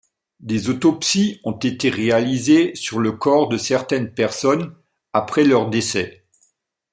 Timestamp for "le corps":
2.97-3.49